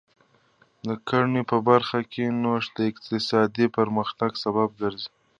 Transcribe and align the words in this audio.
د 0.87 0.89
کرنې 1.07 1.43
په 1.51 1.57
برخه 1.69 1.99
کې 2.11 2.35
نوښت 2.41 2.69
د 2.77 2.79
اقتصادي 2.91 3.65
پرمختګ 3.77 4.31
سبب 4.43 4.69
ګرځي. 4.81 5.09